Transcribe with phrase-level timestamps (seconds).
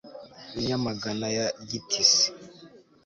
[0.59, 2.25] i nyamagana ya gitisi